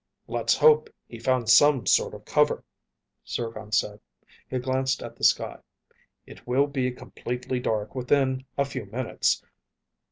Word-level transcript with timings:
"Let's 0.25 0.55
hope 0.57 0.89
he 1.07 1.19
found 1.19 1.47
some 1.47 1.85
sort 1.85 2.15
of 2.15 2.25
cover," 2.25 2.63
Zircon 3.27 3.71
said. 3.71 3.99
He 4.49 4.57
glanced 4.57 5.03
at 5.03 5.15
the 5.15 5.23
sky. 5.23 5.59
"It 6.25 6.47
will 6.47 6.65
be 6.65 6.89
completely 6.89 7.59
dark 7.59 7.93
within 7.93 8.45
a 8.57 8.65
few 8.65 8.87
minutes. 8.87 9.45